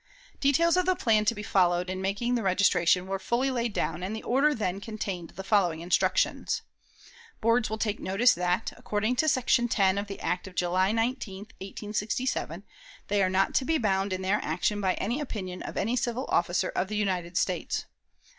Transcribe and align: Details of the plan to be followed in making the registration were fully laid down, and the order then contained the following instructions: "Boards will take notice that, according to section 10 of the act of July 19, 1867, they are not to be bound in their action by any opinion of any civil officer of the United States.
Details 0.39 0.77
of 0.77 0.87
the 0.87 0.95
plan 0.95 1.25
to 1.25 1.35
be 1.35 1.43
followed 1.43 1.87
in 1.87 2.01
making 2.01 2.33
the 2.33 2.41
registration 2.41 3.05
were 3.05 3.19
fully 3.19 3.51
laid 3.51 3.71
down, 3.71 4.01
and 4.01 4.15
the 4.15 4.23
order 4.23 4.55
then 4.55 4.81
contained 4.81 5.29
the 5.35 5.43
following 5.43 5.79
instructions: 5.81 6.63
"Boards 7.39 7.69
will 7.69 7.77
take 7.77 7.99
notice 7.99 8.33
that, 8.33 8.73
according 8.77 9.15
to 9.17 9.29
section 9.29 9.67
10 9.67 9.99
of 9.99 10.07
the 10.07 10.19
act 10.19 10.47
of 10.47 10.55
July 10.55 10.91
19, 10.91 11.41
1867, 11.59 12.63
they 13.09 13.21
are 13.21 13.29
not 13.29 13.53
to 13.53 13.63
be 13.63 13.77
bound 13.77 14.11
in 14.11 14.23
their 14.23 14.39
action 14.43 14.81
by 14.81 14.95
any 14.95 15.19
opinion 15.21 15.61
of 15.61 15.77
any 15.77 15.95
civil 15.95 16.25
officer 16.29 16.69
of 16.69 16.87
the 16.87 16.97
United 16.97 17.37
States. 17.37 17.85